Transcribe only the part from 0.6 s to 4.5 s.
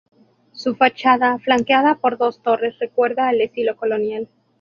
fachada, flanqueada por dos torres, recuerda al estilo colonial.